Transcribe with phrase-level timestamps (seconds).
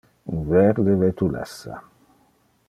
[0.37, 1.79] Un verde vetulessa.